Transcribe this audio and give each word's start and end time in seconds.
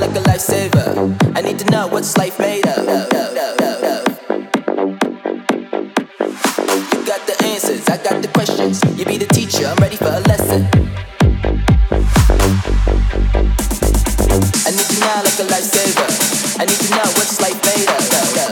like 0.00 0.10
a 0.10 0.22
lifesaver. 0.22 1.36
I 1.36 1.40
need 1.42 1.58
to 1.58 1.64
know 1.70 1.86
what's 1.88 2.16
life 2.16 2.38
made 2.38 2.66
of. 2.66 2.78
You 2.78 2.84
got 7.06 7.26
the 7.26 7.36
answers, 7.44 7.86
I 7.88 7.98
got 8.02 8.22
the 8.22 8.28
questions. 8.32 8.82
You 8.98 9.04
be 9.04 9.18
the 9.18 9.26
teacher, 9.26 9.66
I'm 9.66 9.76
ready 9.76 9.96
for 9.96 10.06
a 10.06 10.20
lesson. 10.20 10.66
I 14.64 14.70
need 14.70 14.88
to 14.92 15.00
know 15.00 15.22
like 15.26 15.38
a 15.38 15.44
lifesaver. 15.52 16.08
I 16.60 16.64
need 16.64 16.78
to 16.78 16.90
know 16.90 17.04
what's 17.16 17.40
life 17.40 17.60
made 17.64 17.88
of. 17.88 18.51